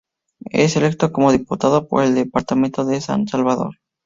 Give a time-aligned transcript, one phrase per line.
[0.49, 3.77] Es electo como diputado por el Departamento de San Salvador.